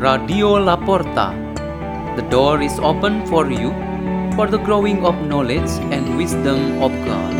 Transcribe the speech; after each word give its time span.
Radio 0.00 0.56
Laporta. 0.56 1.36
The 2.16 2.24
door 2.32 2.62
is 2.62 2.78
open 2.80 3.26
for 3.26 3.50
you 3.52 3.68
for 4.34 4.46
the 4.48 4.56
growing 4.56 5.04
of 5.04 5.14
knowledge 5.28 5.68
and 5.92 6.16
wisdom 6.16 6.80
of 6.80 6.88
God. 7.04 7.36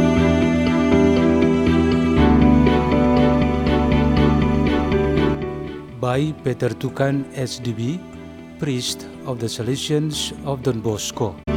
by 6.01 6.33
Peter 6.45 6.69
Tukan 6.75 7.25
SDB, 7.33 7.97
priest 8.59 9.09
of 9.25 9.39
the 9.39 9.47
Salesians 9.47 10.33
of 10.45 10.63
Don 10.63 10.81
Bosco. 10.81 11.50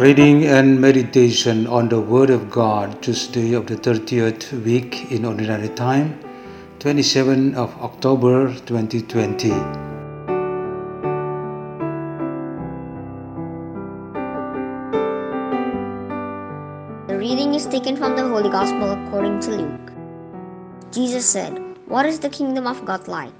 Reading 0.00 0.46
and 0.46 0.80
meditation 0.80 1.66
on 1.66 1.90
the 1.90 2.00
Word 2.00 2.30
of 2.30 2.50
God, 2.50 3.02
Tuesday 3.02 3.52
of 3.52 3.66
the 3.66 3.76
30th 3.76 4.50
week 4.64 5.12
in 5.12 5.26
Ordinary 5.26 5.68
Time, 5.68 6.18
27 6.78 7.54
of 7.54 7.76
October 7.82 8.48
2020. 8.64 9.50
The 17.06 17.18
reading 17.18 17.52
is 17.52 17.66
taken 17.66 17.94
from 17.94 18.16
the 18.16 18.26
Holy 18.26 18.48
Gospel 18.48 18.92
according 18.92 19.38
to 19.40 19.50
Luke. 19.50 19.92
Jesus 20.90 21.26
said, 21.26 21.60
What 21.88 22.06
is 22.06 22.18
the 22.18 22.30
kingdom 22.30 22.66
of 22.66 22.82
God 22.86 23.06
like? 23.06 23.36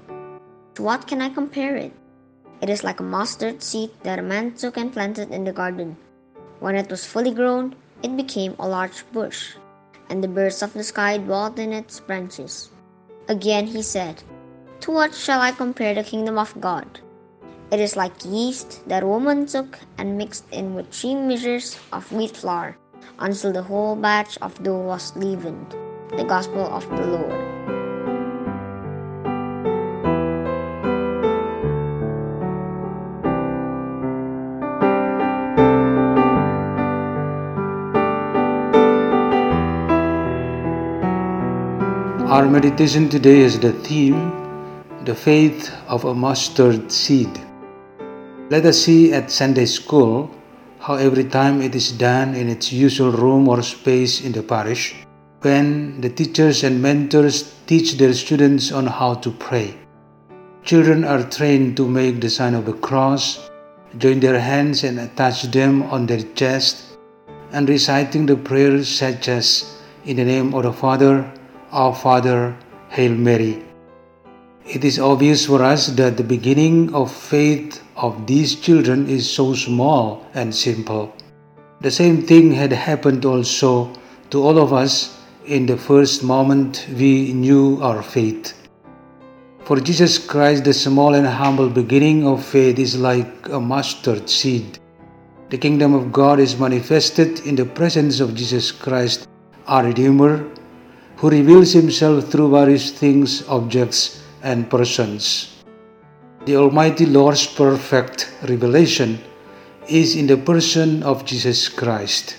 To 0.75 0.83
what 0.83 1.07
can 1.07 1.23
I 1.23 1.29
compare 1.29 1.75
it? 1.75 1.91
It 2.61 2.69
is 2.69 2.83
like 2.83 2.99
a 2.99 3.09
mustard 3.17 3.63
seed 3.63 3.89
that 4.03 4.19
a 4.19 4.21
man 4.21 4.53
took 4.53 4.77
and 4.77 4.93
planted 4.93 5.31
in 5.31 5.43
the 5.43 5.51
garden. 5.51 5.97
When 6.61 6.75
it 6.75 6.91
was 6.91 7.03
fully 7.03 7.33
grown, 7.33 7.73
it 8.03 8.15
became 8.15 8.53
a 8.59 8.67
large 8.69 9.03
bush, 9.11 9.55
and 10.11 10.23
the 10.23 10.27
birds 10.27 10.61
of 10.61 10.73
the 10.73 10.83
sky 10.83 11.17
dwelt 11.17 11.57
in 11.57 11.73
its 11.73 11.99
branches. 11.99 12.69
Again 13.27 13.65
he 13.65 13.81
said, 13.81 14.21
To 14.81 14.91
what 14.91 15.15
shall 15.15 15.41
I 15.41 15.53
compare 15.53 15.95
the 15.95 16.03
kingdom 16.03 16.37
of 16.37 16.53
God? 16.61 16.85
It 17.71 17.79
is 17.79 17.95
like 17.95 18.13
yeast 18.23 18.87
that 18.87 19.01
a 19.01 19.07
woman 19.07 19.47
took 19.47 19.79
and 19.97 20.19
mixed 20.19 20.45
in 20.51 20.75
with 20.75 20.93
three 20.93 21.15
measures 21.15 21.79
of 21.91 22.11
wheat 22.11 22.37
flour 22.37 22.77
until 23.17 23.51
the 23.51 23.63
whole 23.63 23.95
batch 23.95 24.37
of 24.43 24.61
dough 24.61 24.85
was 24.85 25.15
leavened. 25.15 25.73
The 26.15 26.25
Gospel 26.25 26.69
of 26.69 26.87
the 26.91 27.07
Lord. 27.07 27.50
Our 42.31 42.47
meditation 42.47 43.09
today 43.09 43.39
is 43.39 43.59
the 43.59 43.73
theme 43.83 44.31
The 45.03 45.13
Faith 45.13 45.69
of 45.89 46.05
a 46.05 46.15
Mustard 46.15 46.89
Seed. 46.89 47.27
Let 48.49 48.65
us 48.65 48.79
see 48.79 49.11
at 49.11 49.29
Sunday 49.29 49.65
school 49.65 50.31
how 50.79 50.95
every 50.95 51.25
time 51.25 51.61
it 51.61 51.75
is 51.75 51.91
done 51.91 52.33
in 52.33 52.47
its 52.47 52.71
usual 52.71 53.11
room 53.11 53.49
or 53.49 53.61
space 53.61 54.23
in 54.23 54.31
the 54.31 54.41
parish, 54.41 54.95
when 55.41 55.99
the 55.99 56.07
teachers 56.09 56.63
and 56.63 56.81
mentors 56.81 57.53
teach 57.67 57.97
their 57.97 58.13
students 58.13 58.71
on 58.71 58.87
how 58.87 59.15
to 59.15 59.29
pray. 59.31 59.75
Children 60.63 61.03
are 61.03 61.29
trained 61.29 61.75
to 61.75 61.85
make 61.85 62.21
the 62.21 62.29
sign 62.29 62.53
of 62.53 62.65
the 62.65 62.79
cross, 62.79 63.49
join 63.97 64.21
their 64.21 64.39
hands 64.39 64.85
and 64.85 65.01
attach 65.01 65.51
them 65.51 65.83
on 65.91 66.05
their 66.05 66.23
chest, 66.39 66.97
and 67.51 67.67
reciting 67.67 68.25
the 68.25 68.37
prayers 68.37 68.87
such 68.87 69.27
as, 69.27 69.75
In 70.05 70.15
the 70.15 70.23
name 70.23 70.53
of 70.53 70.63
the 70.63 70.71
Father, 70.71 71.29
our 71.71 71.95
Father, 71.95 72.55
Hail 72.89 73.13
Mary. 73.13 73.63
It 74.65 74.83
is 74.83 74.99
obvious 74.99 75.45
for 75.45 75.63
us 75.63 75.87
that 75.87 76.17
the 76.17 76.23
beginning 76.23 76.93
of 76.93 77.11
faith 77.11 77.81
of 77.95 78.27
these 78.27 78.55
children 78.55 79.07
is 79.09 79.29
so 79.29 79.53
small 79.53 80.25
and 80.33 80.53
simple. 80.53 81.13
The 81.79 81.91
same 81.91 82.23
thing 82.23 82.51
had 82.51 82.71
happened 82.71 83.25
also 83.25 83.91
to 84.29 84.43
all 84.43 84.59
of 84.59 84.73
us 84.73 85.17
in 85.45 85.65
the 85.65 85.77
first 85.77 86.23
moment 86.23 86.87
we 86.95 87.33
knew 87.33 87.81
our 87.81 88.03
faith. 88.03 88.53
For 89.63 89.79
Jesus 89.79 90.17
Christ, 90.17 90.65
the 90.65 90.73
small 90.73 91.15
and 91.15 91.25
humble 91.25 91.69
beginning 91.69 92.27
of 92.27 92.43
faith 92.45 92.77
is 92.77 92.99
like 92.99 93.49
a 93.49 93.59
mustard 93.59 94.29
seed. 94.29 94.79
The 95.49 95.57
kingdom 95.57 95.93
of 95.93 96.11
God 96.11 96.39
is 96.39 96.59
manifested 96.59 97.39
in 97.41 97.55
the 97.55 97.65
presence 97.65 98.19
of 98.19 98.35
Jesus 98.35 98.71
Christ, 98.71 99.27
our 99.67 99.83
Redeemer, 99.83 100.45
who 101.21 101.29
reveals 101.29 101.71
himself 101.71 102.31
through 102.31 102.49
various 102.49 102.89
things, 102.89 103.47
objects, 103.47 104.23
and 104.41 104.67
persons. 104.71 105.53
The 106.45 106.55
Almighty 106.55 107.05
Lord's 107.05 107.45
perfect 107.45 108.33
revelation 108.49 109.21
is 109.87 110.15
in 110.15 110.25
the 110.25 110.37
person 110.37 111.03
of 111.03 111.23
Jesus 111.23 111.69
Christ. 111.69 112.37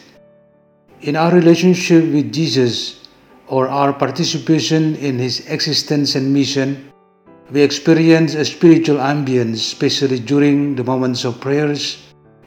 In 1.02 1.14
our 1.14 1.30
relationship 1.30 2.10
with 2.12 2.32
Jesus 2.32 3.06
or 3.46 3.68
our 3.68 3.92
participation 3.92 4.96
in 4.96 5.16
his 5.16 5.46
existence 5.46 6.16
and 6.16 6.34
mission, 6.34 6.90
we 7.52 7.62
experience 7.62 8.34
a 8.34 8.44
spiritual 8.44 8.96
ambience, 8.96 9.62
especially 9.62 10.18
during 10.18 10.74
the 10.74 10.82
moments 10.82 11.22
of 11.22 11.40
prayers, 11.40 12.02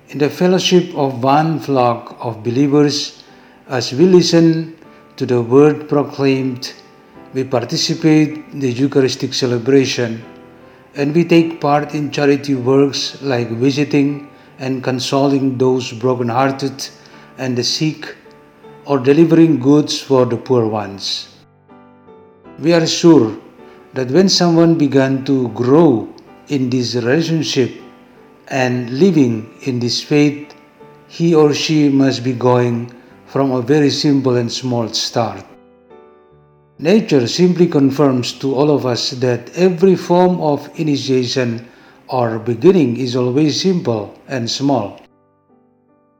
in 0.10 0.18
the 0.18 0.30
fellowship 0.30 0.94
of 0.96 1.24
one 1.24 1.60
flock 1.60 2.18
of 2.20 2.44
believers 2.44 3.24
as 3.70 3.94
we 3.94 4.04
listen 4.06 4.76
to 5.18 5.26
the 5.26 5.42
word 5.42 5.88
proclaimed, 5.88 6.74
we 7.34 7.44
participate 7.44 8.38
in 8.52 8.60
the 8.60 8.72
Eucharistic 8.72 9.34
celebration, 9.34 10.24
and 10.96 11.14
we 11.14 11.24
take 11.24 11.60
part 11.60 11.94
in 11.94 12.12
charity 12.12 12.56
works 12.56 13.22
like 13.22 13.50
visiting 13.50 14.30
and 14.60 14.84
consoling 14.84 15.58
those 15.58 15.92
broken-hearted 15.92 16.90
and 17.38 17.58
the 17.58 17.64
sick, 17.64 18.16
or 18.86 19.00
delivering 19.00 19.60
goods 19.60 20.00
for 20.02 20.26
the 20.26 20.38
poor 20.38 20.68
ones. 20.68 21.36
We 22.60 22.74
are 22.74 22.86
sure 22.88 23.36
that 23.94 24.12
when 24.12 24.30
someone 24.30 24.78
began 24.78 25.26
to 25.26 25.50
grow 25.50 26.08
in 26.48 26.70
this 26.70 26.96
relationship 26.96 27.82
and 28.50 28.90
living 28.92 29.54
in 29.64 29.80
this 29.80 30.02
faith, 30.02 30.56
he 31.08 31.34
or 31.34 31.54
she 31.54 31.90
must 31.90 32.24
be 32.24 32.34
going 32.34 32.94
from 33.36 33.52
a 33.52 33.62
very 33.62 33.90
simple 33.90 34.38
and 34.38 34.50
small 34.50 34.88
start. 34.88 35.44
Nature 36.80 37.28
simply 37.28 37.68
confirms 37.68 38.32
to 38.32 38.56
all 38.56 38.72
of 38.72 38.86
us 38.86 39.12
that 39.12 39.50
every 39.58 39.94
form 39.94 40.40
of 40.40 40.70
initiation 40.80 41.68
or 42.08 42.40
beginning 42.40 42.96
is 42.96 43.14
always 43.14 43.60
simple 43.60 44.18
and 44.30 44.50
small. 44.50 45.02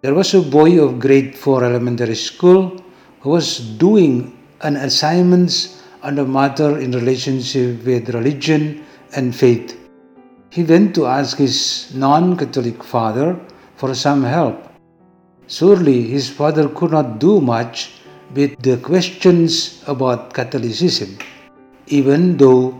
There 0.02 0.14
was 0.14 0.34
a 0.34 0.42
boy 0.42 0.84
of 0.84 1.00
grade 1.00 1.38
4 1.38 1.64
elementary 1.64 2.16
school 2.16 2.84
who 3.22 3.30
was 3.30 3.60
doing 3.60 4.38
an 4.60 4.76
assignment 4.76 5.80
on 6.04 6.20
a 6.20 6.26
matter 6.26 6.80
in 6.80 6.92
relationship 6.92 7.86
with 7.86 8.10
religion 8.10 8.84
and 9.16 9.34
faith. 9.34 9.80
He 10.50 10.64
went 10.64 10.94
to 10.96 11.06
ask 11.06 11.38
his 11.38 11.96
non 11.96 12.36
Catholic 12.36 12.84
father 12.84 13.40
for 13.78 13.96
some 13.96 14.22
help. 14.22 14.75
Surely 15.48 16.02
his 16.04 16.28
father 16.28 16.68
could 16.70 16.92
not 16.92 17.20
do 17.20 17.40
much 17.40 17.92
with 18.34 18.60
the 18.62 18.78
questions 18.78 19.84
about 19.86 20.34
Catholicism, 20.34 21.18
even 21.88 22.38
though 22.38 22.80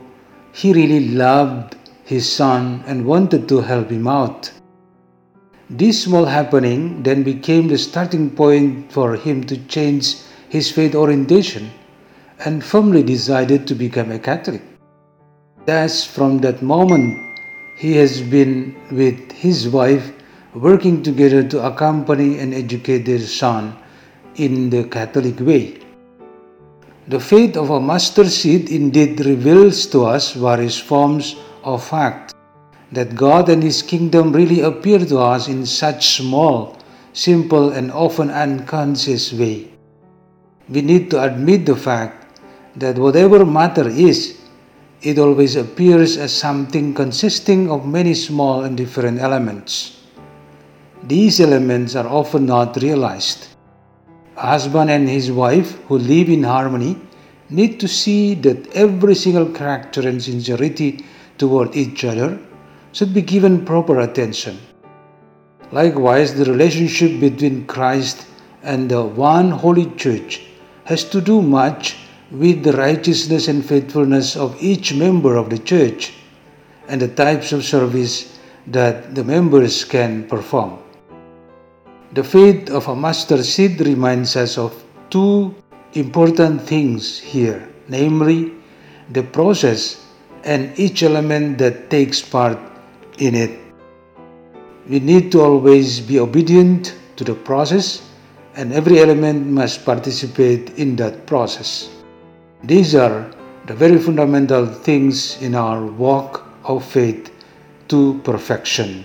he 0.52 0.74
really 0.74 1.10
loved 1.10 1.76
his 2.04 2.32
son 2.32 2.84
and 2.88 3.06
wanted 3.06 3.48
to 3.50 3.62
help 3.62 3.90
him 3.90 4.08
out. 4.08 4.52
This 5.70 6.04
small 6.04 6.26
happening 6.26 7.04
then 7.04 7.24
became 7.24 7.68
the 7.68 7.78
starting 7.78 8.30
point 8.30 8.92
for 8.92 9.16
him 9.16 9.44
to 9.46 9.58
change 9.68 10.16
his 10.50 10.72
faith 10.72 10.96
orientation 10.96 11.70
and 12.46 12.64
firmly 12.64 13.04
decided 13.04 13.68
to 13.68 13.76
become 13.76 14.12
a 14.12 14.20
Catholic. 14.20 14.62
Thus, 15.66 16.04
from 16.04 16.40
that 16.40 16.62
moment, 16.62 17.18
he 17.78 17.94
has 17.94 18.22
been 18.22 18.76
with 18.92 19.32
his 19.32 19.68
wife 19.70 20.15
working 20.56 21.04
together 21.04 21.44
to 21.44 21.66
accompany 21.68 22.40
and 22.40 22.54
educate 22.54 23.04
their 23.04 23.20
son 23.20 23.76
in 24.36 24.70
the 24.70 24.86
Catholic 24.86 25.40
way. 25.40 25.80
The 27.08 27.20
faith 27.20 27.58
of 27.58 27.70
a 27.70 27.80
mustard 27.80 28.32
seed 28.32 28.72
indeed 28.72 29.20
reveals 29.26 29.86
to 29.88 30.06
us 30.06 30.32
various 30.32 30.80
forms 30.80 31.36
of 31.64 31.84
fact 31.84 32.34
that 32.92 33.16
God 33.16 33.50
and 33.50 33.62
His 33.62 33.84
kingdom 33.84 34.32
really 34.32 34.62
appear 34.62 35.00
to 35.00 35.20
us 35.20 35.48
in 35.48 35.66
such 35.66 36.16
small, 36.18 36.78
simple, 37.14 37.72
and 37.72 37.92
often 37.92 38.32
unconscious 38.32 39.34
way. 39.34 39.72
We 40.70 40.82
need 40.82 41.12
to 41.12 41.22
admit 41.22 41.66
the 41.66 41.76
fact 41.76 42.40
that 42.78 42.98
whatever 42.98 43.46
matter 43.46 43.88
is, 43.88 44.40
it 45.02 45.20
always 45.20 45.56
appears 45.56 46.18
as 46.18 46.34
something 46.34 46.94
consisting 46.94 47.70
of 47.70 47.86
many 47.86 48.16
small 48.16 48.64
and 48.64 48.76
different 48.76 49.20
elements. 49.20 50.05
These 51.08 51.40
elements 51.40 51.96
are 51.96 52.08
often 52.08 52.48
not 52.48 52.78
realized. 52.78 53.50
A 54.38 54.48
husband 54.48 54.90
and 54.90 55.08
his 55.08 55.32
wife 55.32 55.80
who 55.86 56.00
live 56.00 56.30
in 56.30 56.42
harmony 56.42 56.98
need 57.48 57.80
to 57.82 57.88
see 57.88 58.34
that 58.34 58.74
every 58.74 59.14
single 59.14 59.46
character 59.52 60.08
and 60.08 60.22
sincerity 60.22 61.06
toward 61.38 61.76
each 61.76 62.04
other 62.04 62.40
should 62.92 63.14
be 63.14 63.22
given 63.22 63.66
proper 63.66 64.00
attention. 64.00 64.58
Likewise, 65.72 66.34
the 66.34 66.46
relationship 66.46 67.20
between 67.20 67.68
Christ 67.68 68.26
and 68.64 68.90
the 68.90 69.04
one 69.04 69.52
holy 69.52 69.92
church 69.92 70.42
has 70.86 71.04
to 71.10 71.22
do 71.22 71.40
much 71.40 71.98
with 72.32 72.64
the 72.64 72.74
righteousness 72.74 73.48
and 73.48 73.64
faithfulness 73.64 74.36
of 74.36 74.60
each 74.60 74.96
member 74.96 75.36
of 75.36 75.52
the 75.52 75.60
church 75.60 76.14
and 76.88 77.00
the 77.00 77.10
types 77.10 77.52
of 77.52 77.64
service 77.64 78.40
that 78.66 79.14
the 79.14 79.24
members 79.24 79.86
can 79.86 80.28
perform. 80.28 80.80
The 82.16 82.24
faith 82.24 82.70
of 82.70 82.88
a 82.88 82.96
mustard 82.96 83.44
seed 83.44 83.82
reminds 83.82 84.38
us 84.38 84.58
of 84.58 84.72
two 85.10 85.54
important 85.96 86.62
things 86.62 87.20
here, 87.20 87.68
namely 87.90 88.54
the 89.12 89.24
process 89.24 90.02
and 90.46 90.72
each 90.80 91.04
element 91.04 91.58
that 91.58 91.90
takes 91.90 92.22
part 92.22 92.58
in 93.18 93.36
it. 93.36 93.60
We 94.88 95.02
need 95.02 95.30
to 95.34 95.42
always 95.42 96.00
be 96.00 96.18
obedient 96.18 96.96
to 97.18 97.26
the 97.26 97.36
process, 97.36 98.08
and 98.56 98.72
every 98.72 99.00
element 99.02 99.48
must 99.48 99.84
participate 99.84 100.70
in 100.80 100.96
that 100.96 101.28
process. 101.28 101.90
These 102.64 102.96
are 102.96 103.30
the 103.68 103.74
very 103.74 104.00
fundamental 104.00 104.66
things 104.68 105.42
in 105.42 105.54
our 105.54 105.86
walk 105.86 106.48
of 106.64 106.86
faith 106.86 107.30
to 107.90 108.22
perfection. 108.24 109.04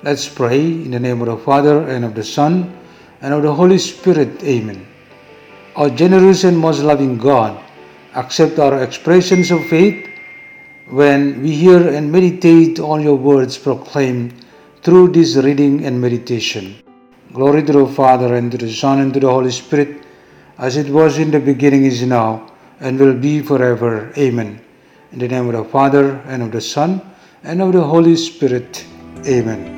Let's 0.00 0.28
pray 0.28 0.60
in 0.60 0.92
the 0.92 1.00
name 1.00 1.20
of 1.22 1.26
the 1.26 1.36
Father 1.36 1.88
and 1.88 2.04
of 2.04 2.14
the 2.14 2.22
Son 2.22 2.72
and 3.20 3.34
of 3.34 3.42
the 3.42 3.52
Holy 3.52 3.78
Spirit. 3.78 4.44
Amen. 4.44 4.86
Our 5.74 5.90
generous 5.90 6.44
and 6.44 6.56
most 6.56 6.82
loving 6.82 7.18
God, 7.18 7.60
accept 8.14 8.60
our 8.60 8.80
expressions 8.82 9.50
of 9.50 9.66
faith 9.66 10.08
when 10.86 11.42
we 11.42 11.50
hear 11.50 11.88
and 11.88 12.12
meditate 12.12 12.78
on 12.78 13.02
your 13.02 13.16
words 13.16 13.58
proclaimed 13.58 14.34
through 14.82 15.08
this 15.08 15.34
reading 15.34 15.84
and 15.84 16.00
meditation. 16.00 16.76
Glory 17.32 17.64
to 17.64 17.72
the 17.72 17.86
Father 17.88 18.36
and 18.36 18.52
to 18.52 18.58
the 18.58 18.72
Son 18.72 19.00
and 19.00 19.12
to 19.14 19.20
the 19.20 19.28
Holy 19.28 19.50
Spirit, 19.50 20.06
as 20.58 20.76
it 20.76 20.88
was 20.88 21.18
in 21.18 21.32
the 21.32 21.40
beginning, 21.40 21.84
is 21.84 22.04
now, 22.04 22.50
and 22.78 23.00
will 23.00 23.14
be 23.14 23.42
forever. 23.42 24.12
Amen. 24.16 24.60
In 25.10 25.18
the 25.18 25.26
name 25.26 25.48
of 25.48 25.54
the 25.54 25.64
Father 25.64 26.22
and 26.26 26.42
of 26.42 26.52
the 26.52 26.60
Son 26.60 27.02
and 27.42 27.60
of 27.60 27.72
the 27.72 27.82
Holy 27.82 28.14
Spirit. 28.14 28.86
Amen. 29.26 29.77